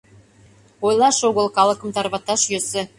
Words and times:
—Ойлаш 0.85 1.17
огыл, 1.29 1.47
калыкым 1.57 1.89
тарваташ 1.95 2.41
йӧсӧ... 2.51 2.81